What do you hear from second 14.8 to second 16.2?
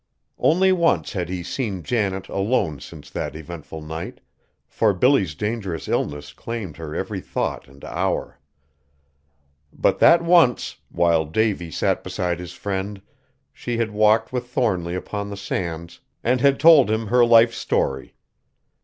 upon the sands